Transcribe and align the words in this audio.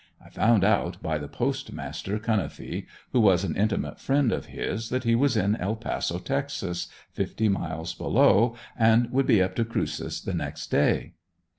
I 0.19 0.31
found 0.31 0.63
out 0.63 0.99
by 1.03 1.19
the 1.19 1.27
Postmaster, 1.27 2.17
Cunnifee, 2.17 2.87
who 3.11 3.19
was 3.21 3.43
an 3.43 3.55
intimate 3.55 3.99
friend 3.99 4.31
of 4.31 4.47
his 4.47 4.89
that 4.89 5.03
he 5.03 5.13
was 5.13 5.37
in 5.37 5.55
El 5.57 5.75
Paso, 5.75 6.17
Texas, 6.17 6.87
fifty 7.11 7.47
miles 7.47 7.93
below, 7.93 8.55
and 8.75 9.11
would 9.11 9.27
be 9.27 9.43
up 9.43 9.53
to 9.57 9.63
"Cruces" 9.63 10.19
the 10.23 10.33
next 10.33 10.71
day. 10.71 11.13